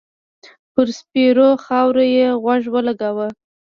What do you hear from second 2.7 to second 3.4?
و لګاوه.